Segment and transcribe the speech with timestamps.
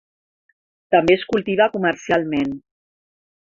[0.95, 2.59] També es cultiva comercialment.